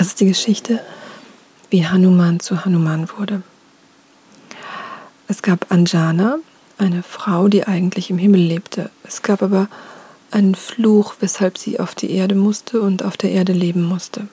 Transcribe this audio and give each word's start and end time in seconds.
Das 0.00 0.06
ist 0.06 0.20
die 0.20 0.28
Geschichte, 0.28 0.80
wie 1.68 1.86
Hanuman 1.86 2.40
zu 2.40 2.64
Hanuman 2.64 3.10
wurde. 3.18 3.42
Es 5.28 5.42
gab 5.42 5.70
Anjana, 5.70 6.38
eine 6.78 7.02
Frau, 7.02 7.48
die 7.48 7.66
eigentlich 7.66 8.08
im 8.08 8.16
Himmel 8.16 8.40
lebte. 8.40 8.88
Es 9.02 9.20
gab 9.20 9.42
aber 9.42 9.68
einen 10.30 10.54
Fluch, 10.54 11.16
weshalb 11.20 11.58
sie 11.58 11.80
auf 11.80 11.94
die 11.94 12.12
Erde 12.12 12.34
musste 12.34 12.80
und 12.80 13.02
auf 13.02 13.18
der 13.18 13.32
Erde 13.32 13.52
leben 13.52 13.82
musste. 13.82 14.26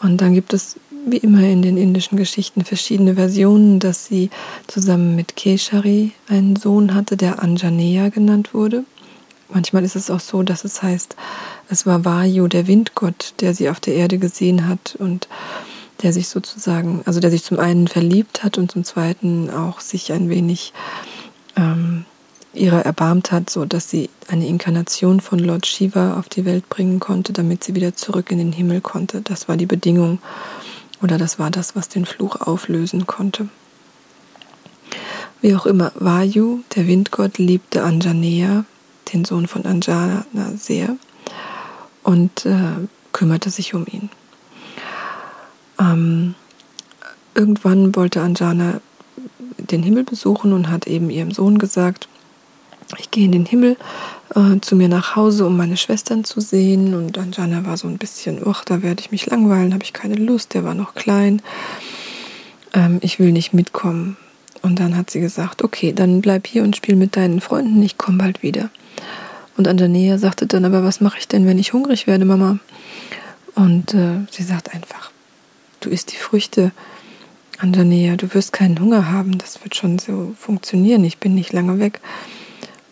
Und 0.00 0.22
dann 0.22 0.32
gibt 0.32 0.54
es 0.54 0.80
wie 1.06 1.18
immer 1.18 1.42
in 1.42 1.60
den 1.60 1.76
indischen 1.76 2.16
Geschichten 2.16 2.64
verschiedene 2.64 3.16
Versionen, 3.16 3.78
dass 3.78 4.06
sie 4.06 4.30
zusammen 4.68 5.16
mit 5.16 5.36
Keshari 5.36 6.12
einen 6.28 6.56
Sohn 6.56 6.94
hatte, 6.94 7.18
der 7.18 7.42
Anjaneya 7.42 8.08
genannt 8.08 8.54
wurde. 8.54 8.84
Manchmal 9.48 9.84
ist 9.84 9.96
es 9.96 10.10
auch 10.10 10.20
so, 10.20 10.42
dass 10.42 10.64
es 10.64 10.82
heißt, 10.82 11.16
es 11.68 11.86
war 11.86 12.04
Vayu, 12.04 12.48
der 12.48 12.66
Windgott, 12.66 13.34
der 13.40 13.54
sie 13.54 13.70
auf 13.70 13.80
der 13.80 13.94
Erde 13.94 14.18
gesehen 14.18 14.68
hat 14.68 14.96
und 14.98 15.28
der 16.02 16.12
sich 16.12 16.28
sozusagen, 16.28 17.02
also 17.06 17.20
der 17.20 17.30
sich 17.30 17.44
zum 17.44 17.58
einen 17.58 17.88
verliebt 17.88 18.42
hat 18.42 18.58
und 18.58 18.70
zum 18.70 18.84
zweiten 18.84 19.50
auch 19.50 19.80
sich 19.80 20.12
ein 20.12 20.28
wenig 20.28 20.72
ähm, 21.56 22.04
ihrer 22.52 22.84
erbarmt 22.84 23.32
hat, 23.32 23.50
so 23.50 23.64
dass 23.64 23.90
sie 23.90 24.10
eine 24.28 24.46
Inkarnation 24.46 25.20
von 25.20 25.38
Lord 25.38 25.66
Shiva 25.66 26.18
auf 26.18 26.28
die 26.28 26.44
Welt 26.44 26.68
bringen 26.68 27.00
konnte, 27.00 27.32
damit 27.32 27.64
sie 27.64 27.74
wieder 27.74 27.94
zurück 27.94 28.30
in 28.30 28.38
den 28.38 28.52
Himmel 28.52 28.80
konnte. 28.80 29.20
Das 29.20 29.48
war 29.48 29.56
die 29.56 29.66
Bedingung 29.66 30.18
oder 31.02 31.18
das 31.18 31.38
war 31.38 31.50
das, 31.50 31.76
was 31.76 31.88
den 31.88 32.06
Fluch 32.06 32.40
auflösen 32.40 33.06
konnte. 33.06 33.48
Wie 35.42 35.54
auch 35.54 35.66
immer, 35.66 35.92
Vayu, 35.94 36.60
der 36.74 36.86
Windgott, 36.86 37.38
liebte 37.38 37.82
Anjaneya, 37.82 38.64
den 39.12 39.24
Sohn 39.24 39.46
von 39.46 39.64
Anjana, 39.64 40.24
sehr 40.56 40.96
und 42.02 42.46
äh, 42.46 42.86
kümmerte 43.12 43.50
sich 43.50 43.74
um 43.74 43.86
ihn. 43.86 44.10
Ähm, 45.78 46.34
irgendwann 47.34 47.94
wollte 47.96 48.20
Anjana 48.20 48.80
den 49.58 49.82
Himmel 49.82 50.04
besuchen 50.04 50.52
und 50.52 50.70
hat 50.70 50.86
eben 50.86 51.10
ihrem 51.10 51.32
Sohn 51.32 51.58
gesagt, 51.58 52.08
ich 52.98 53.10
gehe 53.10 53.24
in 53.24 53.32
den 53.32 53.46
Himmel 53.46 53.76
äh, 54.34 54.60
zu 54.60 54.76
mir 54.76 54.88
nach 54.88 55.16
Hause, 55.16 55.46
um 55.46 55.56
meine 55.56 55.76
Schwestern 55.76 56.24
zu 56.24 56.40
sehen. 56.40 56.94
Und 56.94 57.18
Anjana 57.18 57.66
war 57.66 57.76
so 57.76 57.88
ein 57.88 57.98
bisschen, 57.98 58.40
ach, 58.46 58.64
da 58.64 58.82
werde 58.82 59.00
ich 59.00 59.10
mich 59.10 59.26
langweilen, 59.26 59.74
habe 59.74 59.82
ich 59.82 59.92
keine 59.92 60.14
Lust, 60.14 60.54
der 60.54 60.64
war 60.64 60.74
noch 60.74 60.94
klein. 60.94 61.42
Ähm, 62.72 62.98
ich 63.02 63.18
will 63.18 63.32
nicht 63.32 63.52
mitkommen. 63.52 64.16
Und 64.62 64.80
dann 64.80 64.96
hat 64.96 65.10
sie 65.10 65.20
gesagt, 65.20 65.62
okay, 65.62 65.92
dann 65.92 66.20
bleib 66.20 66.46
hier 66.46 66.62
und 66.62 66.76
spiel 66.76 66.96
mit 66.96 67.16
deinen 67.16 67.40
Freunden, 67.40 67.82
ich 67.82 67.98
komme 67.98 68.18
bald 68.18 68.42
wieder. 68.42 68.70
Und 69.56 69.68
Anjanea 69.68 70.18
sagte 70.18 70.46
dann, 70.46 70.64
aber 70.64 70.84
was 70.84 71.00
mache 71.00 71.18
ich 71.18 71.28
denn, 71.28 71.46
wenn 71.46 71.58
ich 71.58 71.72
hungrig 71.72 72.06
werde, 72.06 72.24
Mama? 72.24 72.58
Und 73.54 73.94
äh, 73.94 74.26
sie 74.30 74.42
sagt 74.42 74.74
einfach, 74.74 75.10
du 75.80 75.88
isst 75.88 76.12
die 76.12 76.16
Früchte, 76.16 76.72
Anjanea, 77.58 78.16
du 78.16 78.34
wirst 78.34 78.52
keinen 78.52 78.78
Hunger 78.80 79.10
haben, 79.10 79.38
das 79.38 79.62
wird 79.62 79.74
schon 79.74 79.98
so 79.98 80.34
funktionieren, 80.38 81.04
ich 81.04 81.18
bin 81.18 81.34
nicht 81.34 81.54
lange 81.54 81.78
weg. 81.78 82.00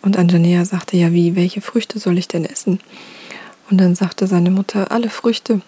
Und 0.01 0.17
Anjanea 0.17 0.65
sagte, 0.65 0.97
ja 0.97 1.13
wie, 1.13 1.37
welche 1.37 1.61
Früchte 1.61 1.99
soll 1.99 2.19
ich 2.19 2.29
denn 2.29 2.45
essen? 2.45 2.81
Und 3.71 3.79
dann 3.79 3.95
sagte 3.95 4.27
seine 4.27 4.51
Mutter, 4.51 4.91
alle 4.91 5.11
Früchte, 5.11 5.61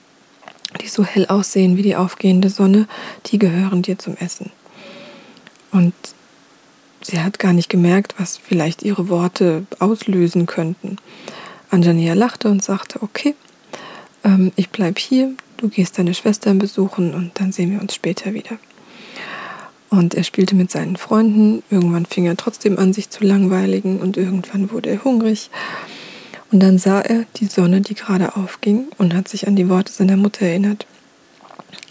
die 0.81 0.89
so 0.89 1.05
hell 1.05 1.27
aussehen 1.27 1.77
wie 1.77 1.83
die 1.83 1.97
aufgehende 1.97 2.49
Sonne, 2.49 2.87
die 3.27 3.39
gehören 3.39 3.83
dir 3.83 3.99
zum 3.99 4.17
Essen. 4.17 4.51
Und 5.73 5.95
sie 7.03 7.21
hat 7.21 7.39
gar 7.39 7.53
nicht 7.53 7.69
gemerkt, 7.69 8.15
was 8.19 8.39
vielleicht 8.39 8.83
ihre 8.83 9.09
Worte 9.09 9.67
auslösen 9.79 10.47
könnten. 10.47 10.97
Anjanea 11.71 12.15
lachte 12.15 12.49
und 12.49 12.63
sagte, 12.63 13.03
okay, 13.03 13.35
ähm, 14.25 14.53
ich 14.57 14.71
bleib 14.71 14.99
hier, 14.99 15.33
du 15.57 15.69
gehst 15.69 15.99
deine 15.99 16.15
Schwestern 16.15 16.59
besuchen 16.59 17.15
und 17.15 17.33
dann 17.41 17.53
sehen 17.53 17.73
wir 17.73 17.81
uns 17.81 17.95
später 17.95 18.35
wieder. 18.35 18.59
Und 19.89 20.15
er 20.15 20.25
spielte 20.25 20.55
mit 20.55 20.71
seinen 20.71 20.97
Freunden. 20.97 21.63
Irgendwann 21.71 22.07
fing 22.07 22.27
er 22.27 22.37
trotzdem 22.37 22.79
an, 22.79 22.93
sich 22.93 23.11
zu 23.11 23.25
langweiligen 23.25 24.01
und 24.01 24.17
irgendwann 24.17 24.71
wurde 24.71 24.91
er 24.91 25.05
hungrig. 25.05 25.51
Und 26.51 26.61
dann 26.61 26.79
sah 26.79 27.01
er 27.01 27.25
die 27.37 27.47
Sonne, 27.47 27.81
die 27.81 27.95
gerade 27.95 28.37
aufging 28.37 28.89
und 28.99 29.15
hat 29.15 29.29
sich 29.29 29.47
an 29.47 29.57
die 29.57 29.69
Worte 29.69 29.93
seiner 29.93 30.17
Mutter 30.17 30.47
erinnert. 30.47 30.87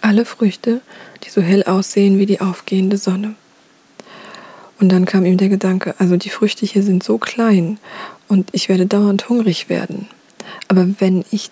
Alle 0.01 0.25
Früchte, 0.25 0.81
die 1.23 1.29
so 1.29 1.41
hell 1.41 1.63
aussehen 1.63 2.19
wie 2.19 2.25
die 2.25 2.41
aufgehende 2.41 2.97
Sonne. 2.97 3.35
Und 4.79 4.89
dann 4.89 5.05
kam 5.05 5.25
ihm 5.25 5.37
der 5.37 5.49
Gedanke, 5.49 5.95
also 5.99 6.17
die 6.17 6.29
Früchte 6.29 6.65
hier 6.65 6.83
sind 6.83 7.03
so 7.03 7.17
klein 7.17 7.79
und 8.27 8.49
ich 8.51 8.67
werde 8.67 8.85
dauernd 8.85 9.29
hungrig 9.29 9.69
werden. 9.69 10.07
Aber 10.67 10.87
wenn 10.99 11.23
ich 11.31 11.49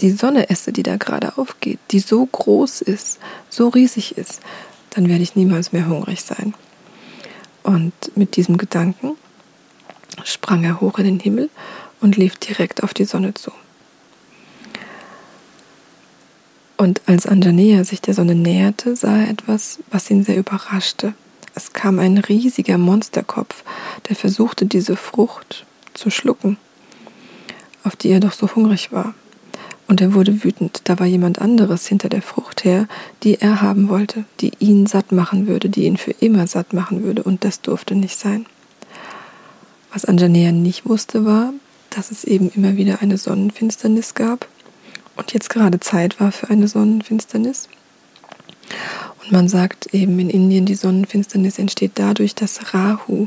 die 0.00 0.10
Sonne 0.10 0.50
esse, 0.50 0.72
die 0.72 0.82
da 0.82 0.96
gerade 0.96 1.38
aufgeht, 1.38 1.78
die 1.90 2.00
so 2.00 2.26
groß 2.26 2.82
ist, 2.82 3.18
so 3.48 3.68
riesig 3.68 4.18
ist, 4.18 4.40
dann 4.90 5.08
werde 5.08 5.22
ich 5.22 5.36
niemals 5.36 5.72
mehr 5.72 5.86
hungrig 5.86 6.22
sein. 6.22 6.54
Und 7.62 7.92
mit 8.14 8.36
diesem 8.36 8.58
Gedanken 8.58 9.12
sprang 10.24 10.64
er 10.64 10.80
hoch 10.80 10.98
in 10.98 11.04
den 11.04 11.20
Himmel 11.20 11.50
und 12.00 12.16
lief 12.16 12.36
direkt 12.36 12.82
auf 12.82 12.94
die 12.94 13.04
Sonne 13.04 13.34
zu. 13.34 13.52
Und 16.76 17.00
als 17.06 17.26
Anjanea 17.26 17.84
sich 17.84 18.02
der 18.02 18.14
Sonne 18.14 18.34
näherte, 18.34 18.96
sah 18.96 19.16
er 19.16 19.30
etwas, 19.30 19.78
was 19.90 20.10
ihn 20.10 20.24
sehr 20.24 20.36
überraschte. 20.36 21.14
Es 21.56 21.72
kam 21.72 21.98
ein 21.98 22.18
riesiger 22.18 22.76
Monsterkopf, 22.76 23.64
der 24.10 24.14
versuchte, 24.14 24.66
diese 24.66 24.94
Frucht 24.94 25.64
zu 25.94 26.10
schlucken, 26.10 26.58
auf 27.82 27.96
die 27.96 28.10
er 28.10 28.20
doch 28.20 28.34
so 28.34 28.54
hungrig 28.54 28.92
war. 28.92 29.14
Und 29.88 30.02
er 30.02 30.12
wurde 30.12 30.44
wütend, 30.44 30.82
da 30.84 30.98
war 30.98 31.06
jemand 31.06 31.40
anderes 31.40 31.86
hinter 31.86 32.10
der 32.10 32.20
Frucht 32.20 32.64
her, 32.64 32.88
die 33.22 33.40
er 33.40 33.62
haben 33.62 33.88
wollte, 33.88 34.26
die 34.40 34.52
ihn 34.58 34.86
satt 34.86 35.12
machen 35.12 35.46
würde, 35.46 35.70
die 35.70 35.84
ihn 35.84 35.96
für 35.96 36.10
immer 36.10 36.46
satt 36.46 36.74
machen 36.74 37.02
würde, 37.04 37.22
und 37.22 37.42
das 37.42 37.62
durfte 37.62 37.94
nicht 37.94 38.18
sein. 38.18 38.44
Was 39.94 40.04
Anjanea 40.04 40.52
nicht 40.52 40.84
wusste, 40.86 41.24
war, 41.24 41.54
dass 41.88 42.10
es 42.10 42.24
eben 42.24 42.50
immer 42.50 42.76
wieder 42.76 43.00
eine 43.00 43.16
Sonnenfinsternis 43.16 44.12
gab 44.12 44.46
und 45.16 45.32
jetzt 45.32 45.48
gerade 45.48 45.80
Zeit 45.80 46.20
war 46.20 46.32
für 46.32 46.50
eine 46.50 46.68
Sonnenfinsternis. 46.68 47.70
Und 49.26 49.32
man 49.32 49.48
sagt 49.48 49.92
eben 49.92 50.18
in 50.20 50.30
Indien, 50.30 50.66
die 50.66 50.76
Sonnenfinsternis 50.76 51.58
entsteht 51.58 51.92
dadurch, 51.96 52.36
dass 52.36 52.72
Rahu, 52.72 53.26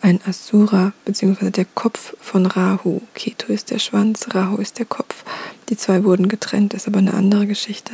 ein 0.00 0.20
Asura, 0.24 0.92
beziehungsweise 1.04 1.50
der 1.50 1.64
Kopf 1.64 2.14
von 2.20 2.46
Rahu, 2.46 3.00
Ketu 3.14 3.52
ist 3.52 3.70
der 3.70 3.80
Schwanz, 3.80 4.28
Rahu 4.32 4.56
ist 4.58 4.78
der 4.78 4.86
Kopf, 4.86 5.24
die 5.68 5.76
zwei 5.76 6.04
wurden 6.04 6.28
getrennt, 6.28 6.72
ist 6.72 6.86
aber 6.86 6.98
eine 6.98 7.14
andere 7.14 7.46
Geschichte. 7.48 7.92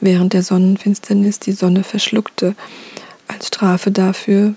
Während 0.00 0.32
der 0.32 0.42
Sonnenfinsternis 0.42 1.38
die 1.38 1.52
Sonne 1.52 1.84
verschluckte, 1.84 2.56
als 3.28 3.46
Strafe 3.46 3.92
dafür, 3.92 4.54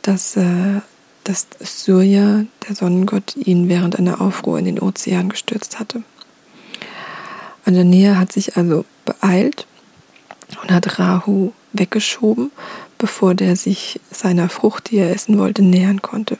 dass, 0.00 0.36
äh, 0.36 0.80
dass 1.24 1.46
Surya, 1.60 2.46
der 2.66 2.74
Sonnengott, 2.74 3.36
ihn 3.36 3.68
während 3.68 3.98
einer 3.98 4.22
Aufruhr 4.22 4.58
in 4.58 4.64
den 4.64 4.80
Ozean 4.80 5.28
gestürzt 5.28 5.78
hatte. 5.78 6.02
Anjanea 7.66 8.16
hat 8.16 8.32
sich 8.32 8.56
also 8.56 8.86
beeilt 9.04 9.66
und 10.62 10.70
hat 10.70 10.98
Rahu 10.98 11.52
weggeschoben, 11.72 12.50
bevor 12.98 13.34
der 13.34 13.56
sich 13.56 14.00
seiner 14.10 14.48
Frucht, 14.48 14.90
die 14.90 14.98
er 14.98 15.10
essen 15.10 15.38
wollte, 15.38 15.62
nähern 15.62 16.02
konnte. 16.02 16.38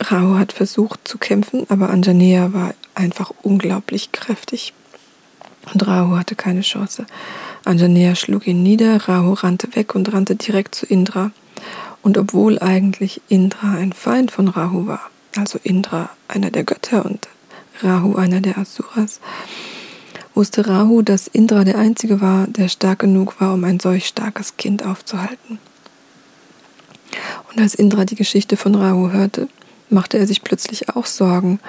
Rahu 0.00 0.38
hat 0.38 0.52
versucht 0.52 1.06
zu 1.06 1.18
kämpfen, 1.18 1.66
aber 1.68 1.90
Anjanea 1.90 2.52
war 2.52 2.74
einfach 2.94 3.32
unglaublich 3.42 4.12
kräftig. 4.12 4.72
Und 5.72 5.86
Rahu 5.86 6.16
hatte 6.16 6.34
keine 6.34 6.62
Chance. 6.62 7.06
Anjanea 7.64 8.16
schlug 8.16 8.46
ihn 8.46 8.62
nieder, 8.62 9.08
Rahu 9.08 9.34
rannte 9.34 9.74
weg 9.76 9.94
und 9.94 10.12
rannte 10.12 10.34
direkt 10.34 10.74
zu 10.74 10.86
Indra. 10.86 11.30
Und 12.02 12.18
obwohl 12.18 12.58
eigentlich 12.58 13.20
Indra 13.28 13.74
ein 13.74 13.92
Feind 13.92 14.32
von 14.32 14.48
Rahu 14.48 14.88
war, 14.88 15.08
also 15.36 15.60
Indra 15.62 16.10
einer 16.26 16.50
der 16.50 16.64
Götter 16.64 17.04
und 17.04 17.28
Rahu 17.82 18.16
einer 18.16 18.40
der 18.40 18.58
Asuras, 18.58 19.20
wusste 20.34 20.66
Rahu, 20.66 21.02
dass 21.02 21.26
Indra 21.26 21.64
der 21.64 21.78
Einzige 21.78 22.20
war, 22.20 22.46
der 22.46 22.68
stark 22.68 23.00
genug 23.00 23.40
war, 23.40 23.54
um 23.54 23.64
ein 23.64 23.80
solch 23.80 24.06
starkes 24.06 24.56
Kind 24.56 24.84
aufzuhalten. 24.84 25.58
Und 27.50 27.60
als 27.60 27.74
Indra 27.74 28.04
die 28.04 28.14
Geschichte 28.14 28.56
von 28.56 28.74
Rahu 28.74 29.10
hörte, 29.10 29.48
machte 29.90 30.18
er 30.18 30.26
sich 30.26 30.42
plötzlich 30.42 30.88
auch 30.90 31.06
Sorgen. 31.06 31.60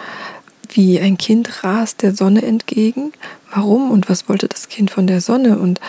Wie 0.70 1.00
ein 1.00 1.18
Kind 1.18 1.64
rast 1.64 2.02
der 2.02 2.16
Sonne 2.16 2.42
entgegen. 2.42 3.12
Warum 3.54 3.92
und 3.92 4.10
was 4.10 4.30
wollte 4.30 4.48
das 4.48 4.70
Kind 4.70 4.90
von 4.90 5.08
der 5.08 5.22
Sonne? 5.22 5.60
Und 5.60 5.80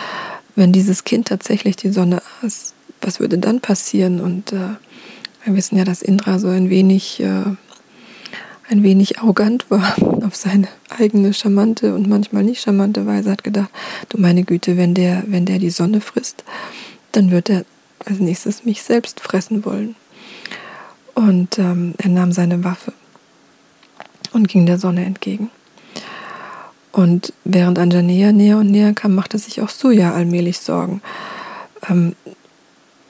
wenn 0.55 0.71
dieses 0.71 1.03
Kind 1.03 1.27
tatsächlich 1.27 1.75
die 1.75 1.89
Sonne 1.91 2.21
aß, 2.43 2.73
was 3.01 3.19
würde 3.19 3.37
dann 3.37 3.61
passieren? 3.61 4.19
Und 4.19 4.51
äh, 4.51 4.75
wir 5.43 5.55
wissen 5.55 5.77
ja, 5.77 5.85
dass 5.85 6.01
Indra 6.01 6.39
so 6.39 6.49
ein 6.49 6.69
wenig, 6.69 7.19
äh, 7.21 7.43
ein 8.69 8.83
wenig 8.83 9.19
arrogant 9.19 9.69
war 9.69 9.95
auf 10.25 10.35
seine 10.35 10.67
eigene 10.89 11.33
charmante 11.33 11.93
und 11.93 12.07
manchmal 12.07 12.43
nicht 12.43 12.61
charmante 12.61 13.05
Weise. 13.05 13.31
Hat 13.31 13.43
gedacht, 13.43 13.69
du 14.09 14.17
meine 14.19 14.43
Güte, 14.43 14.77
wenn 14.77 14.93
der, 14.93 15.23
wenn 15.27 15.45
der 15.45 15.59
die 15.59 15.69
Sonne 15.69 16.01
frisst, 16.01 16.43
dann 17.11 17.31
wird 17.31 17.49
er 17.49 17.65
als 18.05 18.19
nächstes 18.19 18.65
mich 18.65 18.83
selbst 18.83 19.19
fressen 19.19 19.65
wollen. 19.65 19.95
Und 21.13 21.57
ähm, 21.59 21.93
er 21.97 22.09
nahm 22.09 22.31
seine 22.31 22.63
Waffe 22.63 22.93
und 24.33 24.47
ging 24.47 24.65
der 24.65 24.77
Sonne 24.77 25.05
entgegen. 25.05 25.49
Und 26.91 27.33
während 27.43 27.79
Anjanea 27.79 28.31
näher 28.31 28.57
und 28.57 28.71
näher 28.71 28.93
kam, 28.93 29.15
machte 29.15 29.37
sich 29.37 29.61
auch 29.61 29.69
Suya 29.69 30.13
allmählich 30.13 30.59
Sorgen. 30.59 31.01
Ähm, 31.89 32.15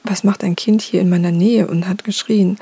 was 0.04 0.24
macht 0.24 0.44
ein 0.44 0.56
Kind 0.56 0.82
hier 0.82 1.02
in 1.02 1.10
meiner 1.10 1.32
Nähe? 1.32 1.68
Und 1.68 1.88
hat 1.88 2.04
geschrien, 2.04 2.58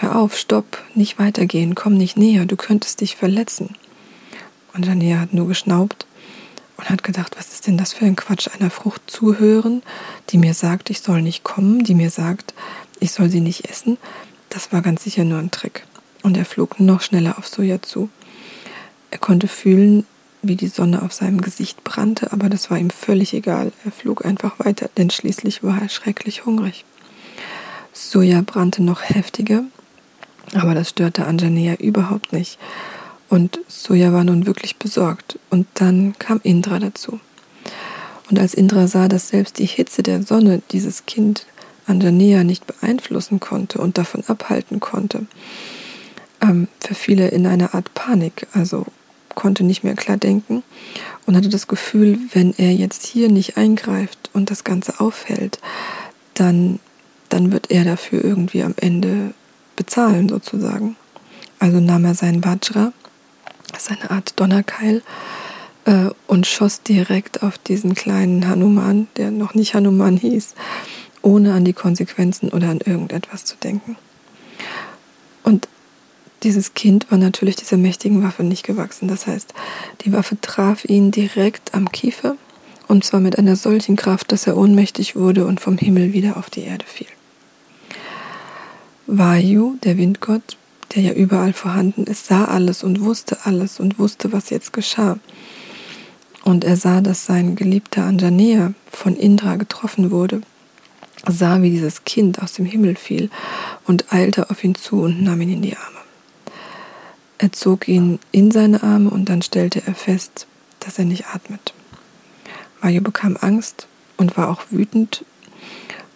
hör 0.00 0.16
auf, 0.16 0.36
stopp, 0.36 0.82
nicht 0.94 1.18
weitergehen, 1.18 1.74
komm 1.74 1.94
nicht 1.94 2.16
näher, 2.16 2.46
du 2.46 2.56
könntest 2.56 3.00
dich 3.00 3.16
verletzen. 3.16 3.74
Anjanea 4.72 5.18
hat 5.18 5.34
nur 5.34 5.48
geschnaubt 5.48 6.06
und 6.76 6.88
hat 6.88 7.02
gedacht, 7.02 7.36
was 7.36 7.52
ist 7.52 7.66
denn 7.66 7.76
das 7.76 7.92
für 7.92 8.04
ein 8.04 8.16
Quatsch, 8.16 8.48
einer 8.48 8.70
Frucht 8.70 9.02
zuhören, 9.06 9.82
die 10.30 10.38
mir 10.38 10.54
sagt, 10.54 10.90
ich 10.90 11.00
soll 11.00 11.22
nicht 11.22 11.42
kommen, 11.42 11.82
die 11.82 11.94
mir 11.94 12.10
sagt, 12.10 12.54
ich 13.00 13.10
soll 13.12 13.28
sie 13.28 13.40
nicht 13.40 13.68
essen. 13.68 13.98
Das 14.48 14.72
war 14.72 14.82
ganz 14.82 15.02
sicher 15.02 15.24
nur 15.24 15.38
ein 15.38 15.50
Trick. 15.50 15.84
Und 16.22 16.36
er 16.36 16.44
flog 16.44 16.78
noch 16.80 17.00
schneller 17.00 17.38
auf 17.38 17.48
Soja 17.48 17.82
zu. 17.82 18.08
Er 19.10 19.18
konnte 19.18 19.48
fühlen, 19.48 20.06
wie 20.42 20.56
die 20.56 20.68
Sonne 20.68 21.02
auf 21.02 21.12
seinem 21.12 21.40
Gesicht 21.40 21.82
brannte, 21.82 22.32
aber 22.32 22.48
das 22.48 22.70
war 22.70 22.78
ihm 22.78 22.90
völlig 22.90 23.34
egal. 23.34 23.72
Er 23.84 23.90
flog 23.90 24.24
einfach 24.24 24.58
weiter, 24.60 24.88
denn 24.96 25.10
schließlich 25.10 25.64
war 25.64 25.82
er 25.82 25.88
schrecklich 25.88 26.46
hungrig. 26.46 26.84
Soja 27.92 28.42
brannte 28.42 28.82
noch 28.82 29.02
heftiger, 29.02 29.64
aber 30.54 30.74
das 30.74 30.90
störte 30.90 31.26
Anjanea 31.26 31.74
überhaupt 31.74 32.32
nicht. 32.32 32.58
Und 33.28 33.60
Soja 33.68 34.12
war 34.12 34.24
nun 34.24 34.46
wirklich 34.46 34.76
besorgt. 34.76 35.38
Und 35.50 35.66
dann 35.74 36.14
kam 36.18 36.40
Indra 36.42 36.78
dazu. 36.78 37.20
Und 38.30 38.38
als 38.38 38.54
Indra 38.54 38.86
sah, 38.86 39.08
dass 39.08 39.28
selbst 39.28 39.58
die 39.58 39.66
Hitze 39.66 40.02
der 40.02 40.22
Sonne 40.22 40.62
dieses 40.70 41.06
Kind 41.06 41.46
Anjanea 41.86 42.44
nicht 42.44 42.66
beeinflussen 42.66 43.40
konnte 43.40 43.78
und 43.78 43.96
davon 43.98 44.22
abhalten 44.26 44.80
konnte, 44.80 45.26
ähm, 46.40 46.68
verfiel 46.80 47.20
er 47.20 47.32
in 47.32 47.46
eine 47.46 47.74
Art 47.74 47.94
Panik, 47.94 48.46
also 48.52 48.86
konnte 49.34 49.64
nicht 49.64 49.84
mehr 49.84 49.94
klar 49.94 50.16
denken 50.16 50.62
und 51.26 51.36
hatte 51.36 51.48
das 51.48 51.68
Gefühl, 51.68 52.18
wenn 52.32 52.54
er 52.58 52.72
jetzt 52.72 53.06
hier 53.06 53.30
nicht 53.30 53.56
eingreift 53.56 54.30
und 54.32 54.50
das 54.50 54.64
Ganze 54.64 55.00
aufhält, 55.00 55.60
dann, 56.34 56.80
dann 57.28 57.52
wird 57.52 57.70
er 57.70 57.84
dafür 57.84 58.22
irgendwie 58.22 58.62
am 58.62 58.74
Ende 58.76 59.32
bezahlen 59.78 60.28
sozusagen. 60.28 60.96
Also 61.58 61.80
nahm 61.80 62.04
er 62.04 62.14
seinen 62.14 62.44
Vajra 62.44 62.92
das 63.72 63.82
ist 63.82 63.90
eine 63.90 64.10
Art 64.10 64.38
Donnerkeil, 64.40 65.02
äh, 65.84 66.10
und 66.26 66.46
schoss 66.46 66.82
direkt 66.82 67.42
auf 67.42 67.58
diesen 67.58 67.94
kleinen 67.94 68.48
Hanuman, 68.48 69.08
der 69.16 69.30
noch 69.30 69.54
nicht 69.54 69.74
Hanuman 69.74 70.16
hieß, 70.16 70.54
ohne 71.22 71.54
an 71.54 71.64
die 71.64 71.72
Konsequenzen 71.72 72.50
oder 72.50 72.68
an 72.68 72.78
irgendetwas 72.78 73.44
zu 73.44 73.56
denken. 73.56 73.96
Und 75.42 75.68
dieses 76.42 76.74
Kind 76.74 77.10
war 77.10 77.18
natürlich 77.18 77.56
dieser 77.56 77.76
mächtigen 77.76 78.22
Waffe 78.22 78.44
nicht 78.44 78.64
gewachsen. 78.64 79.08
Das 79.08 79.26
heißt, 79.26 79.54
die 80.02 80.12
Waffe 80.12 80.40
traf 80.40 80.84
ihn 80.84 81.10
direkt 81.10 81.74
am 81.74 81.90
Kiefer 81.90 82.36
und 82.86 83.04
zwar 83.04 83.20
mit 83.20 83.38
einer 83.38 83.56
solchen 83.56 83.96
Kraft, 83.96 84.32
dass 84.32 84.46
er 84.46 84.56
ohnmächtig 84.56 85.16
wurde 85.16 85.46
und 85.46 85.60
vom 85.60 85.76
Himmel 85.76 86.12
wieder 86.12 86.36
auf 86.36 86.48
die 86.48 86.62
Erde 86.62 86.84
fiel. 86.86 87.08
Vayu, 89.10 89.78
der 89.84 89.96
Windgott, 89.96 90.58
der 90.94 91.00
ja 91.00 91.12
überall 91.14 91.54
vorhanden 91.54 92.04
ist, 92.04 92.26
sah 92.26 92.44
alles 92.44 92.82
und 92.82 93.00
wusste 93.00 93.38
alles 93.44 93.80
und 93.80 93.98
wusste, 93.98 94.34
was 94.34 94.50
jetzt 94.50 94.74
geschah. 94.74 95.18
Und 96.44 96.62
er 96.62 96.76
sah, 96.76 97.00
dass 97.00 97.24
sein 97.24 97.56
geliebter 97.56 98.04
Anjanea 98.04 98.74
von 98.92 99.16
Indra 99.16 99.56
getroffen 99.56 100.10
wurde, 100.10 100.42
sah, 101.26 101.62
wie 101.62 101.70
dieses 101.70 102.04
Kind 102.04 102.42
aus 102.42 102.52
dem 102.52 102.66
Himmel 102.66 102.96
fiel 102.96 103.30
und 103.86 104.12
eilte 104.12 104.50
auf 104.50 104.62
ihn 104.62 104.74
zu 104.74 105.00
und 105.00 105.22
nahm 105.22 105.40
ihn 105.40 105.54
in 105.54 105.62
die 105.62 105.76
Arme. 105.76 106.00
Er 107.38 107.52
zog 107.52 107.88
ihn 107.88 108.18
in 108.30 108.50
seine 108.50 108.82
Arme 108.82 109.08
und 109.08 109.30
dann 109.30 109.40
stellte 109.40 109.82
er 109.86 109.94
fest, 109.94 110.46
dass 110.80 110.98
er 110.98 111.06
nicht 111.06 111.28
atmet. 111.28 111.72
Vayu 112.82 113.00
bekam 113.00 113.38
Angst 113.40 113.86
und 114.18 114.36
war 114.36 114.50
auch 114.50 114.64
wütend 114.70 115.24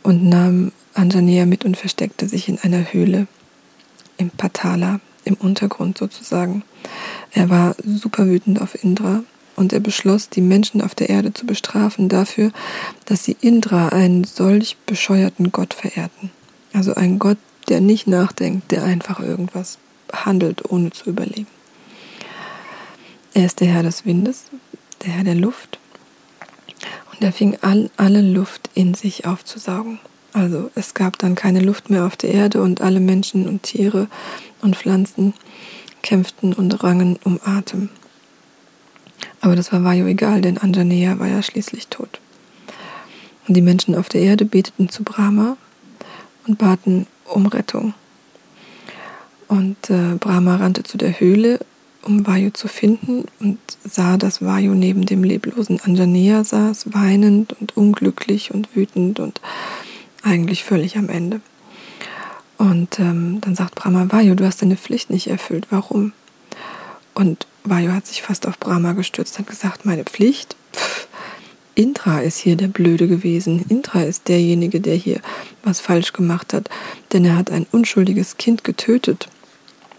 und 0.02 0.24
nahm 0.24 0.72
Anjanea 0.94 1.46
mit 1.46 1.64
und 1.64 1.76
versteckte 1.76 2.28
sich 2.28 2.48
in 2.48 2.58
einer 2.58 2.92
Höhle 2.92 3.26
im 4.16 4.30
Patala, 4.30 5.00
im 5.24 5.34
Untergrund 5.34 5.98
sozusagen. 5.98 6.62
Er 7.32 7.50
war 7.50 7.74
super 7.84 8.26
wütend 8.26 8.60
auf 8.60 8.82
Indra 8.82 9.22
und 9.56 9.72
er 9.72 9.80
beschloss, 9.80 10.28
die 10.28 10.40
Menschen 10.40 10.80
auf 10.80 10.94
der 10.94 11.10
Erde 11.10 11.32
zu 11.32 11.46
bestrafen 11.46 12.08
dafür, 12.08 12.52
dass 13.06 13.24
sie 13.24 13.36
Indra, 13.40 13.88
einen 13.88 14.24
solch 14.24 14.76
bescheuerten 14.86 15.52
Gott, 15.52 15.74
verehrten. 15.74 16.30
Also 16.72 16.94
einen 16.94 17.18
Gott, 17.18 17.38
der 17.68 17.80
nicht 17.80 18.06
nachdenkt, 18.06 18.70
der 18.70 18.84
einfach 18.84 19.20
irgendwas 19.20 19.78
handelt, 20.12 20.70
ohne 20.70 20.90
zu 20.90 21.10
überlegen. 21.10 21.46
Er 23.34 23.46
ist 23.46 23.60
der 23.60 23.68
Herr 23.68 23.82
des 23.82 24.04
Windes, 24.04 24.44
der 25.04 25.12
Herr 25.12 25.24
der 25.24 25.34
Luft 25.34 25.78
und 27.12 27.22
er 27.22 27.32
fing 27.32 27.56
an, 27.62 27.90
alle 27.96 28.20
Luft 28.20 28.70
in 28.74 28.94
sich 28.94 29.26
aufzusaugen. 29.26 29.98
Also 30.32 30.70
es 30.75 30.94
gab 30.94 31.19
dann 31.19 31.34
keine 31.34 31.61
Luft 31.61 31.90
mehr 31.90 32.06
auf 32.06 32.17
der 32.17 32.32
Erde 32.32 32.62
und 32.62 32.81
alle 32.81 33.00
Menschen 33.00 33.46
und 33.46 33.62
Tiere 33.62 34.08
und 34.61 34.76
Pflanzen 34.76 35.34
kämpften 36.02 36.52
und 36.52 36.82
rangen 36.82 37.19
um 37.25 37.38
Atem. 37.44 37.90
Aber 39.40 39.56
das 39.56 39.73
war 39.73 39.84
Vayu 39.84 40.06
egal, 40.06 40.40
denn 40.40 40.58
Anjanea 40.58 41.19
war 41.19 41.29
ja 41.29 41.43
schließlich 41.43 41.88
tot. 41.88 42.20
Und 43.46 43.55
die 43.55 43.62
Menschen 43.62 43.94
auf 43.94 44.08
der 44.08 44.23
Erde 44.23 44.44
beteten 44.44 44.88
zu 44.88 45.02
Brahma 45.02 45.56
und 46.46 46.58
baten 46.58 47.06
um 47.25 47.46
Rettung. 47.46 47.94
Und 49.49 49.90
äh, 49.90 50.14
Brahma 50.19 50.56
rannte 50.56 50.82
zu 50.82 50.96
der 50.96 51.20
Höhle, 51.20 51.61
um 52.02 52.26
Vayu 52.26 52.50
zu 52.50 52.69
finden 52.69 53.26
und 53.40 53.58
sah, 53.84 54.17
dass 54.17 54.43
Vayu 54.43 54.75
neben 54.75 55.06
dem 55.06 55.25
leblosen 55.25 55.81
Anjanea 55.81 56.43
saß, 56.44 56.94
weinend 56.94 57.52
und 57.61 57.76
unglücklich 57.76 58.52
und 58.52 58.75
wütend 58.75 59.20
und 59.20 59.40
eigentlich 60.22 60.64
völlig 60.64 60.96
am 60.96 61.08
Ende. 61.08 61.40
Und 62.58 62.98
ähm, 62.98 63.40
dann 63.40 63.54
sagt 63.54 63.74
Brahma, 63.74 64.06
Vayu, 64.10 64.34
du 64.34 64.46
hast 64.46 64.62
deine 64.62 64.76
Pflicht 64.76 65.10
nicht 65.10 65.26
erfüllt. 65.28 65.66
Warum? 65.70 66.12
Und 67.14 67.46
Vayu 67.64 67.92
hat 67.92 68.06
sich 68.06 68.22
fast 68.22 68.46
auf 68.46 68.58
Brahma 68.58 68.92
gestürzt 68.92 69.38
und 69.38 69.46
gesagt, 69.46 69.84
meine 69.84 70.04
Pflicht? 70.04 70.56
Pff, 70.72 71.08
Indra 71.74 72.20
ist 72.20 72.38
hier 72.38 72.56
der 72.56 72.69
Blöde 72.69 73.08
gewesen. 73.08 73.64
Indra 73.69 74.02
ist 74.02 74.28
derjenige, 74.28 74.80
der 74.80 74.94
hier 74.94 75.20
was 75.64 75.80
falsch 75.80 76.12
gemacht 76.12 76.52
hat, 76.52 76.69
denn 77.12 77.24
er 77.24 77.36
hat 77.36 77.50
ein 77.50 77.66
unschuldiges 77.70 78.36
Kind 78.36 78.64
getötet. 78.64 79.28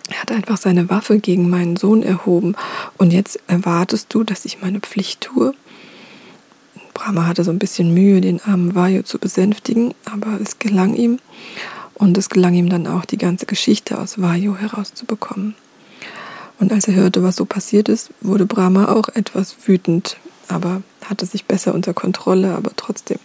Er 0.09 0.21
hat 0.21 0.31
einfach 0.31 0.57
seine 0.57 0.89
Waffe 0.89 1.19
gegen 1.19 1.49
meinen 1.49 1.77
Sohn 1.77 2.03
erhoben. 2.03 2.55
Und 2.97 3.11
jetzt 3.11 3.39
erwartest 3.47 4.13
du, 4.13 4.23
dass 4.23 4.45
ich 4.45 4.61
meine 4.61 4.79
Pflicht 4.79 5.21
tue? 5.21 5.53
Brahma 6.93 7.25
hatte 7.25 7.43
so 7.43 7.51
ein 7.51 7.59
bisschen 7.59 7.93
Mühe, 7.93 8.21
den 8.21 8.41
armen 8.41 8.75
Vayu 8.75 9.03
zu 9.03 9.19
besänftigen, 9.19 9.93
aber 10.05 10.39
es 10.41 10.59
gelang 10.59 10.93
ihm. 10.95 11.19
Und 11.95 12.17
es 12.17 12.29
gelang 12.29 12.53
ihm 12.53 12.69
dann 12.69 12.87
auch, 12.87 13.05
die 13.05 13.17
ganze 13.17 13.45
Geschichte 13.45 13.99
aus 13.99 14.19
Vayu 14.19 14.55
herauszubekommen. 14.55 15.55
Und 16.59 16.71
als 16.71 16.87
er 16.87 16.95
hörte, 16.95 17.23
was 17.23 17.35
so 17.35 17.45
passiert 17.45 17.89
ist, 17.89 18.11
wurde 18.21 18.45
Brahma 18.45 18.89
auch 18.89 19.09
etwas 19.09 19.55
wütend, 19.65 20.17
aber 20.47 20.81
hatte 21.05 21.25
sich 21.25 21.45
besser 21.45 21.73
unter 21.73 21.93
Kontrolle, 21.93 22.55
aber 22.55 22.71
trotzdem. 22.75 23.19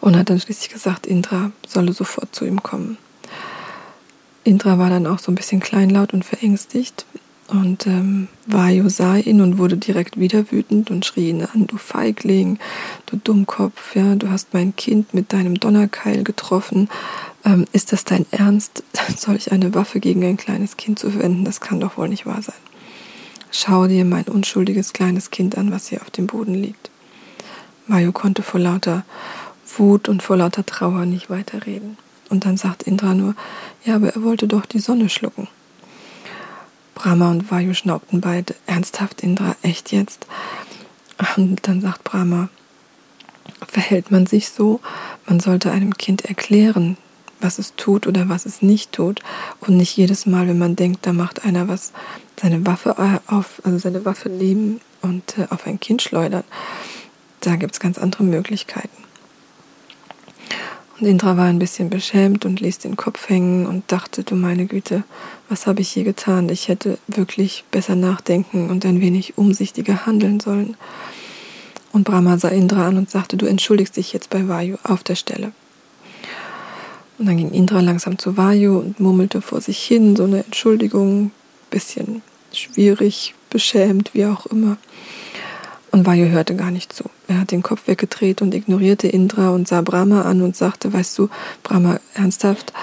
Und 0.00 0.16
hat 0.16 0.30
dann 0.30 0.40
schließlich 0.40 0.70
gesagt, 0.70 1.06
Indra 1.06 1.52
solle 1.66 1.92
sofort 1.92 2.34
zu 2.34 2.44
ihm 2.44 2.62
kommen. 2.62 2.98
Indra 4.44 4.78
war 4.78 4.90
dann 4.90 5.06
auch 5.06 5.18
so 5.18 5.32
ein 5.32 5.34
bisschen 5.34 5.60
kleinlaut 5.60 6.12
und 6.12 6.24
verängstigt, 6.24 7.06
und 7.48 7.86
ähm, 7.86 8.28
Vayu 8.46 8.88
sah 8.88 9.16
ihn 9.16 9.40
und 9.40 9.58
wurde 9.58 9.76
direkt 9.76 10.18
wieder 10.18 10.50
wütend 10.50 10.90
und 10.90 11.04
schrie 11.04 11.30
ihn 11.30 11.42
an, 11.42 11.66
du 11.66 11.76
Feigling, 11.76 12.58
du 13.06 13.16
Dummkopf, 13.16 13.94
ja, 13.94 14.16
du 14.16 14.30
hast 14.30 14.52
mein 14.52 14.74
Kind 14.74 15.14
mit 15.14 15.32
deinem 15.32 15.60
Donnerkeil 15.60 16.24
getroffen. 16.24 16.88
Ähm, 17.44 17.64
ist 17.72 17.92
das 17.92 18.04
dein 18.04 18.26
Ernst? 18.32 18.82
Soll 19.16 19.36
ich 19.36 19.52
eine 19.52 19.74
Waffe 19.74 20.00
gegen 20.00 20.24
ein 20.24 20.36
kleines 20.36 20.76
Kind 20.76 20.98
zu 20.98 21.10
verwenden? 21.10 21.44
Das 21.44 21.60
kann 21.60 21.78
doch 21.78 21.96
wohl 21.96 22.08
nicht 22.08 22.26
wahr 22.26 22.42
sein. 22.42 22.56
Schau 23.52 23.86
dir 23.86 24.04
mein 24.04 24.24
unschuldiges 24.24 24.92
kleines 24.92 25.30
Kind 25.30 25.56
an, 25.56 25.70
was 25.70 25.88
hier 25.88 26.02
auf 26.02 26.10
dem 26.10 26.26
Boden 26.26 26.54
liegt. 26.54 26.90
Vayu 27.86 28.10
konnte 28.10 28.42
vor 28.42 28.58
lauter 28.60 29.04
Wut 29.76 30.08
und 30.08 30.22
vor 30.22 30.36
lauter 30.36 30.66
Trauer 30.66 31.06
nicht 31.06 31.30
weiterreden. 31.30 31.96
Und 32.28 32.44
dann 32.44 32.56
sagt 32.56 32.82
Indra 32.82 33.14
nur, 33.14 33.36
ja, 33.84 33.94
aber 33.94 34.08
er 34.08 34.22
wollte 34.24 34.48
doch 34.48 34.66
die 34.66 34.80
Sonne 34.80 35.08
schlucken. 35.08 35.46
Brahma 36.96 37.30
und 37.30 37.50
Vayu 37.50 37.74
schnaubten 37.74 38.22
beide. 38.22 38.56
Ernsthaft, 38.66 39.20
Indra, 39.20 39.54
echt 39.62 39.92
jetzt? 39.92 40.26
Und 41.36 41.68
dann 41.68 41.82
sagt 41.82 42.02
Brahma, 42.04 42.48
verhält 43.68 44.10
man 44.10 44.26
sich 44.26 44.48
so? 44.48 44.80
Man 45.26 45.38
sollte 45.38 45.70
einem 45.70 45.98
Kind 45.98 46.24
erklären, 46.24 46.96
was 47.38 47.58
es 47.58 47.74
tut 47.76 48.06
oder 48.06 48.30
was 48.30 48.46
es 48.46 48.62
nicht 48.62 48.92
tut 48.92 49.20
und 49.60 49.76
nicht 49.76 49.94
jedes 49.94 50.24
Mal, 50.24 50.48
wenn 50.48 50.58
man 50.58 50.74
denkt, 50.74 51.06
da 51.06 51.12
macht 51.12 51.44
einer 51.44 51.68
was, 51.68 51.92
seine 52.40 52.64
Waffe 52.64 52.96
auf, 53.26 53.60
also 53.62 53.78
seine 53.78 54.06
Waffe 54.06 54.30
nehmen 54.30 54.80
und 55.02 55.36
äh, 55.36 55.46
auf 55.50 55.66
ein 55.66 55.78
Kind 55.78 56.00
schleudern. 56.00 56.44
Da 57.40 57.56
gibt 57.56 57.74
es 57.74 57.80
ganz 57.80 57.98
andere 57.98 58.24
Möglichkeiten. 58.24 59.05
Und 60.98 61.06
Indra 61.06 61.36
war 61.36 61.44
ein 61.44 61.58
bisschen 61.58 61.90
beschämt 61.90 62.46
und 62.46 62.60
ließ 62.60 62.78
den 62.78 62.96
Kopf 62.96 63.28
hängen 63.28 63.66
und 63.66 63.92
dachte, 63.92 64.24
du 64.24 64.34
meine 64.34 64.66
Güte, 64.66 65.04
was 65.48 65.66
habe 65.66 65.82
ich 65.82 65.90
hier 65.90 66.04
getan? 66.04 66.48
Ich 66.48 66.68
hätte 66.68 66.98
wirklich 67.06 67.64
besser 67.70 67.96
nachdenken 67.96 68.70
und 68.70 68.86
ein 68.86 69.00
wenig 69.00 69.36
umsichtiger 69.36 70.06
handeln 70.06 70.40
sollen. 70.40 70.76
Und 71.92 72.04
Brahma 72.04 72.38
sah 72.38 72.48
Indra 72.48 72.88
an 72.88 72.96
und 72.96 73.10
sagte, 73.10 73.36
du 73.36 73.46
entschuldigst 73.46 73.96
dich 73.96 74.12
jetzt 74.12 74.30
bei 74.30 74.48
Vayu 74.48 74.76
auf 74.84 75.02
der 75.02 75.16
Stelle. 75.16 75.52
Und 77.18 77.26
dann 77.26 77.36
ging 77.36 77.52
Indra 77.52 77.80
langsam 77.80 78.18
zu 78.18 78.36
Vayu 78.36 78.78
und 78.78 79.00
murmelte 79.00 79.40
vor 79.42 79.60
sich 79.60 79.78
hin, 79.78 80.16
so 80.16 80.24
eine 80.24 80.44
Entschuldigung, 80.44 81.30
bisschen 81.70 82.22
schwierig, 82.52 83.34
beschämt, 83.50 84.14
wie 84.14 84.26
auch 84.26 84.46
immer. 84.46 84.76
Und 85.96 86.04
Vayu 86.04 86.28
hörte 86.28 86.54
gar 86.54 86.70
nicht 86.70 86.92
zu. 86.92 87.04
Er 87.26 87.40
hat 87.40 87.52
den 87.52 87.62
Kopf 87.62 87.86
weggedreht 87.86 88.42
und 88.42 88.52
ignorierte 88.52 89.08
Indra 89.08 89.48
und 89.48 89.66
sah 89.66 89.80
Brahma 89.80 90.24
an 90.24 90.42
und 90.42 90.54
sagte, 90.54 90.92
weißt 90.92 91.16
du, 91.16 91.30
Brahma, 91.62 92.00
ernsthaft, 92.12 92.74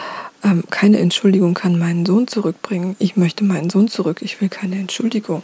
ähm, 0.43 0.63
keine 0.71 0.97
Entschuldigung 0.97 1.53
kann 1.53 1.77
meinen 1.77 2.07
Sohn 2.07 2.27
zurückbringen. 2.27 2.95
Ich 2.97 3.15
möchte 3.15 3.43
meinen 3.43 3.69
Sohn 3.69 3.87
zurück, 3.87 4.23
ich 4.23 4.41
will 4.41 4.49
keine 4.49 4.77
Entschuldigung. 4.77 5.43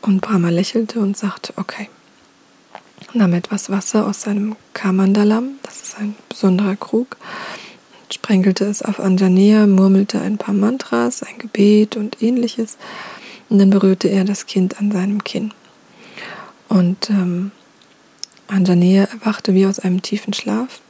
Und 0.00 0.22
Brahma 0.22 0.48
lächelte 0.48 0.98
und 1.00 1.14
sagte, 1.14 1.52
okay. 1.56 1.90
Nahm 3.12 3.34
etwas 3.34 3.68
Wasser 3.68 4.06
aus 4.06 4.22
seinem 4.22 4.56
Kamandalam, 4.72 5.58
das 5.62 5.82
ist 5.82 5.98
ein 5.98 6.14
besonderer 6.30 6.76
Krug, 6.76 7.18
sprenkelte 8.10 8.64
es 8.64 8.80
auf 8.80 8.98
Anjanea, 8.98 9.66
murmelte 9.66 10.22
ein 10.22 10.38
paar 10.38 10.54
Mantras, 10.54 11.22
ein 11.22 11.36
Gebet 11.36 11.98
und 11.98 12.22
ähnliches 12.22 12.78
und 13.48 13.58
dann 13.58 13.70
berührte 13.70 14.08
er 14.08 14.24
das 14.24 14.46
Kind 14.46 14.78
an 14.78 14.90
seinem 14.90 15.24
Kinn. 15.24 15.52
Und 16.68 17.10
ähm, 17.10 17.52
Anjanea 18.48 19.04
erwachte 19.04 19.54
wie 19.54 19.66
aus 19.66 19.78
einem 19.78 20.02
tiefen 20.02 20.32
Schlaf, 20.32 20.80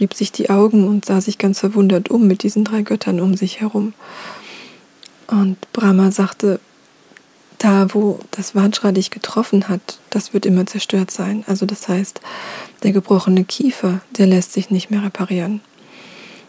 rieb 0.00 0.14
sich 0.14 0.32
die 0.32 0.50
Augen 0.50 0.86
und 0.86 1.04
sah 1.04 1.20
sich 1.20 1.38
ganz 1.38 1.60
verwundert 1.60 2.10
um 2.10 2.26
mit 2.26 2.42
diesen 2.42 2.64
drei 2.64 2.82
Göttern 2.82 3.20
um 3.20 3.34
sich 3.34 3.60
herum. 3.60 3.94
Und 5.26 5.58
Brahma 5.72 6.10
sagte, 6.10 6.60
da 7.58 7.92
wo 7.92 8.20
das 8.30 8.54
Vajra 8.54 8.92
dich 8.92 9.10
getroffen 9.10 9.68
hat, 9.68 9.98
das 10.10 10.32
wird 10.32 10.46
immer 10.46 10.66
zerstört 10.66 11.10
sein. 11.10 11.44
Also 11.46 11.66
das 11.66 11.88
heißt, 11.88 12.20
der 12.82 12.92
gebrochene 12.92 13.44
Kiefer, 13.44 14.00
der 14.16 14.26
lässt 14.26 14.52
sich 14.52 14.70
nicht 14.70 14.90
mehr 14.90 15.02
reparieren. 15.02 15.60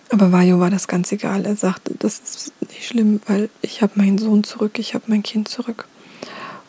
Aber 0.10 0.32
Vajo 0.32 0.60
war 0.60 0.72
das 0.72 0.88
ganz 0.88 1.12
egal. 1.12 1.46
Er 1.46 1.56
sagte, 1.56 1.94
das 2.00 2.20
ist 2.20 2.54
nicht 2.62 2.88
schlimm, 2.88 3.22
weil 3.28 3.50
ich 3.62 3.82
habe 3.82 3.94
meinen 3.96 4.18
Sohn 4.18 4.44
zurück, 4.44 4.80
ich 4.80 4.96
habe 4.96 5.06
mein 5.08 5.24
Kind 5.24 5.48
zurück. 5.48 5.88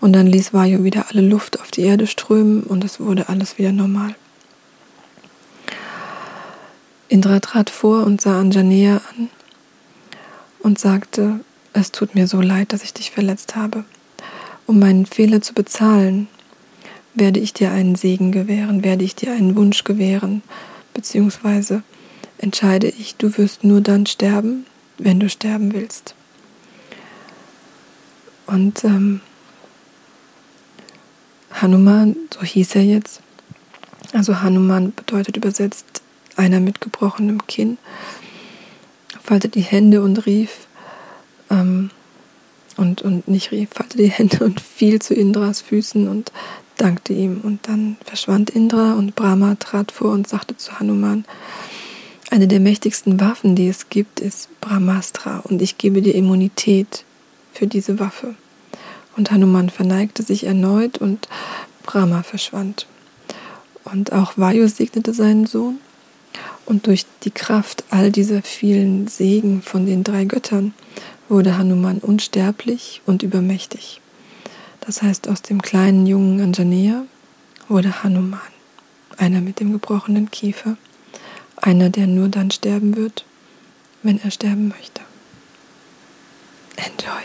Und 0.00 0.12
dann 0.12 0.26
ließ 0.26 0.52
Vajo 0.52 0.85
wieder 0.85 1.06
alle 1.11 1.23
Luft 1.23 1.61
auf 1.61 1.70
die 1.70 1.82
Erde 1.82 2.06
strömen 2.06 2.62
und 2.62 2.85
es 2.85 3.00
wurde 3.00 3.28
alles 3.28 3.59
wieder 3.59 3.73
normal. 3.73 4.14
Indra 7.09 7.40
trat 7.40 7.70
vor 7.70 8.04
und 8.04 8.20
sah 8.20 8.38
Anjanea 8.38 9.00
an 9.16 9.28
und 10.61 10.78
sagte, 10.78 11.40
es 11.73 11.92
tut 11.92 12.14
mir 12.14 12.26
so 12.26 12.40
leid, 12.40 12.73
dass 12.73 12.82
ich 12.82 12.94
dich 12.94 13.11
verletzt 13.11 13.56
habe. 13.56 13.85
Um 14.66 14.78
meinen 14.78 15.06
Fehler 15.06 15.40
zu 15.40 15.54
bezahlen, 15.54 16.28
werde 17.14 17.40
ich 17.40 17.52
dir 17.52 17.73
einen 17.73 17.97
Segen 17.97 18.32
gewähren, 18.32 18.85
werde 18.85 19.04
ich 19.04 19.16
dir 19.16 19.32
einen 19.32 19.56
Wunsch 19.56 19.85
gewähren, 19.85 20.42
beziehungsweise 20.94 21.82
entscheide 22.40 22.88
ich, 22.88 23.16
du 23.16 23.37
wirst 23.37 23.64
nur 23.64 23.80
dann 23.80 24.06
sterben, 24.06 24.66
wenn 24.99 25.20
du 25.20 25.28
sterben 25.28 25.73
willst. 25.73 26.14
Und 28.47 28.82
ähm, 28.85 29.20
Hanuman, 31.52 32.16
so 32.35 32.42
hieß 32.42 32.76
er 32.76 32.82
jetzt, 32.82 33.20
also 34.12 34.40
Hanuman 34.40 34.92
bedeutet 34.92 35.37
übersetzt 35.37 36.02
einer 36.37 36.61
mit 36.61 36.80
gebrochenem 36.80 37.47
Kinn, 37.47 37.78
faltet 39.23 39.54
die 39.54 39.61
Hände 39.61 40.02
und 40.02 40.26
rief, 40.26 40.66
ähm, 41.50 41.90
und, 42.76 43.02
und 43.02 43.28
nicht 43.28 43.52
rief, 43.52 43.68
faltete 43.73 44.02
die 44.02 44.11
Hände 44.11 44.44
und 44.44 44.61
fiel 44.61 45.02
zu 45.02 45.12
Indras 45.12 45.61
Füßen 45.61 46.09
und 46.09 46.32
dankte 46.78 47.12
ihm. 47.12 47.40
Und 47.42 47.68
dann 47.68 47.99
verschwand 48.04 48.49
Indra 48.50 48.94
und 48.94 49.14
Brahma 49.14 49.56
trat 49.56 49.92
vor 49.92 50.12
und 50.12 50.26
sagte 50.26 50.56
zu 50.56 50.80
Hanuman, 50.80 51.25
eine 52.30 52.46
der 52.46 52.60
mächtigsten 52.60 53.20
Waffen, 53.20 53.56
die 53.56 53.68
es 53.68 53.88
gibt, 53.88 54.20
ist 54.20 54.49
Brahmastra 54.60 55.40
und 55.40 55.60
ich 55.60 55.78
gebe 55.78 56.00
dir 56.00 56.14
Immunität 56.14 57.04
für 57.52 57.66
diese 57.66 57.99
Waffe. 57.99 58.34
Und 59.16 59.32
Hanuman 59.32 59.68
verneigte 59.68 60.22
sich 60.22 60.44
erneut 60.44 60.99
und 60.99 61.28
Brahma 61.82 62.22
verschwand. 62.22 62.87
Und 63.84 64.12
auch 64.12 64.34
Vayu 64.37 64.68
segnete 64.68 65.12
seinen 65.12 65.46
Sohn. 65.46 65.78
Und 66.64 66.87
durch 66.87 67.04
die 67.25 67.32
Kraft 67.32 67.82
all 67.90 68.12
dieser 68.12 68.42
vielen 68.42 69.08
Segen 69.08 69.60
von 69.60 69.87
den 69.87 70.04
drei 70.04 70.25
Göttern 70.25 70.72
wurde 71.28 71.58
Hanuman 71.58 71.99
unsterblich 71.99 73.02
und 73.06 73.25
übermächtig. 73.25 74.00
Das 74.80 75.02
heißt, 75.02 75.28
aus 75.28 75.42
dem 75.42 75.60
kleinen 75.60 76.06
jungen 76.06 76.40
Anjaneya 76.40 77.04
wurde 77.68 78.04
Hanuman, 78.04 78.40
einer 79.16 79.40
mit 79.40 79.58
dem 79.58 79.72
gebrochenen 79.72 80.30
Kiefer. 80.30 80.76
Einer, 81.62 81.90
der 81.90 82.07
nur 82.07 82.29
dann 82.29 82.50
sterben 82.50 82.97
wird, 82.97 83.25
wenn 84.02 84.21
er 84.23 84.31
sterben 84.31 84.69
möchte. 84.69 85.02
Enjoy. 86.76 87.23